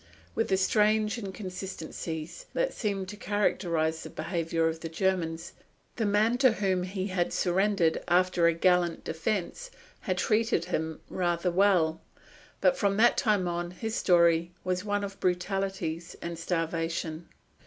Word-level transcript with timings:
With 0.33 0.47
the 0.47 0.57
strange 0.57 1.19
inconsistencies 1.19 2.47
that 2.55 2.73
seem 2.73 3.05
to 3.05 3.15
characterise 3.15 4.01
the 4.01 4.09
behaviour 4.09 4.67
of 4.67 4.79
the 4.79 4.89
Germans, 4.89 5.53
the 5.97 6.07
man 6.07 6.39
to 6.39 6.53
whom 6.53 6.81
he 6.81 7.05
had 7.05 7.31
surrendered 7.31 8.01
after 8.07 8.47
a 8.47 8.53
gallant 8.55 9.03
defence 9.03 9.69
had 9.99 10.17
treated 10.17 10.65
him 10.65 11.01
rather 11.07 11.51
well. 11.51 12.01
But 12.61 12.77
from 12.77 12.97
that 12.97 13.15
time 13.15 13.47
on 13.47 13.69
his 13.69 13.93
story 13.93 14.49
was 14.63 14.83
one 14.83 15.03
of 15.03 15.19
brutalities 15.19 16.15
and 16.19 16.39
starvation. 16.39 17.27